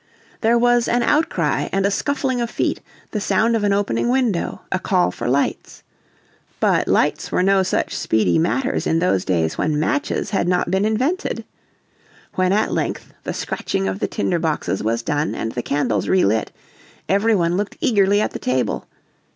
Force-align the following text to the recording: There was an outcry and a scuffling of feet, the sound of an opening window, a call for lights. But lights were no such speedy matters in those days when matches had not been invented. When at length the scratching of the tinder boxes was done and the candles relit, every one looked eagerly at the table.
There 0.41 0.57
was 0.57 0.87
an 0.87 1.03
outcry 1.03 1.69
and 1.71 1.85
a 1.85 1.91
scuffling 1.91 2.41
of 2.41 2.49
feet, 2.49 2.81
the 3.11 3.21
sound 3.21 3.55
of 3.55 3.63
an 3.63 3.71
opening 3.71 4.09
window, 4.09 4.61
a 4.71 4.79
call 4.79 5.11
for 5.11 5.29
lights. 5.29 5.83
But 6.59 6.87
lights 6.87 7.31
were 7.31 7.43
no 7.43 7.61
such 7.61 7.95
speedy 7.95 8.39
matters 8.39 8.87
in 8.87 8.97
those 8.97 9.23
days 9.23 9.59
when 9.59 9.79
matches 9.79 10.31
had 10.31 10.47
not 10.47 10.71
been 10.71 10.85
invented. 10.85 11.45
When 12.33 12.51
at 12.51 12.71
length 12.73 13.13
the 13.25 13.33
scratching 13.35 13.87
of 13.87 13.99
the 13.99 14.07
tinder 14.07 14.39
boxes 14.39 14.81
was 14.81 15.03
done 15.03 15.35
and 15.35 15.51
the 15.51 15.61
candles 15.61 16.07
relit, 16.07 16.51
every 17.07 17.35
one 17.35 17.55
looked 17.55 17.77
eagerly 17.79 18.21
at 18.21 18.31
the 18.31 18.39
table. 18.39 18.87